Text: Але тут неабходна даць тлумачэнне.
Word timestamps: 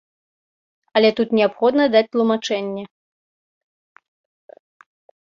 Але 0.99 1.09
тут 1.17 1.29
неабходна 1.39 1.83
даць 1.95 2.07
тлумачэнне. 2.15 2.83